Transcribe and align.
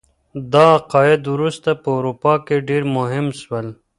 دا 0.53 0.65
عقاید 0.77 1.21
وروسته 1.35 1.69
په 1.83 1.89
اروپا 1.97 2.33
کي 2.45 2.55
ډیر 2.69 2.83
مهم 2.97 3.25
سول. 3.41 3.67